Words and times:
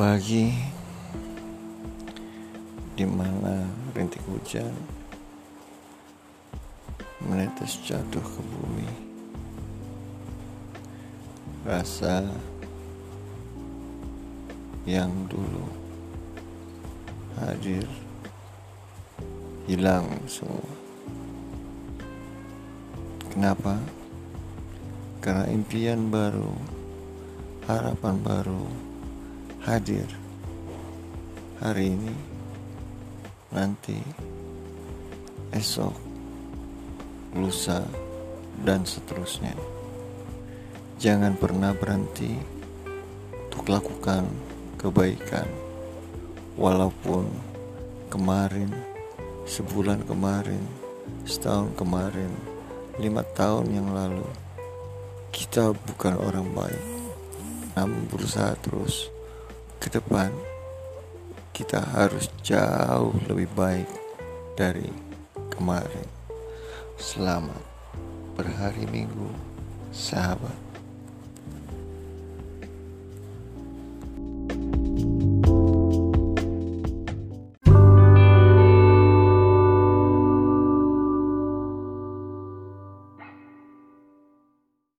Pagi 0.00 0.48
di 2.96 3.04
mana 3.04 3.68
rintik 3.92 4.24
hujan 4.32 4.72
menetes 7.20 7.76
jatuh 7.84 8.24
ke 8.24 8.40
bumi. 8.40 8.88
Rasa 11.68 12.24
yang 14.88 15.12
dulu 15.28 15.68
hadir 17.36 17.84
hilang 19.68 20.08
semua. 20.24 20.64
Kenapa? 23.28 23.76
Karena 25.20 25.44
impian 25.52 26.08
baru, 26.08 26.56
harapan 27.68 28.16
baru 28.24 28.89
hadir 29.60 30.08
hari 31.60 31.92
ini, 31.92 32.16
nanti, 33.52 34.00
esok, 35.52 35.92
lusa, 37.36 37.84
dan 38.64 38.88
seterusnya. 38.88 39.52
Jangan 40.96 41.36
pernah 41.36 41.76
berhenti 41.76 42.32
untuk 43.36 43.68
lakukan 43.68 44.24
kebaikan, 44.80 45.44
walaupun 46.56 47.28
kemarin, 48.08 48.72
sebulan 49.44 50.08
kemarin, 50.08 50.64
setahun 51.28 51.68
kemarin, 51.76 52.32
lima 52.96 53.20
tahun 53.36 53.68
yang 53.76 53.92
lalu, 53.92 54.24
kita 55.36 55.76
bukan 55.84 56.16
orang 56.16 56.48
baik, 56.56 56.84
namun 57.76 58.08
berusaha 58.08 58.56
terus 58.64 59.19
ke 59.80 59.88
depan 59.88 60.28
kita 61.56 61.80
harus 61.80 62.28
jauh 62.44 63.16
lebih 63.24 63.48
baik 63.56 63.88
dari 64.52 64.92
kemarin. 65.56 66.04
Selamat 67.00 67.64
berhari 68.36 68.84
Minggu, 68.92 69.32
sahabat. 69.88 70.69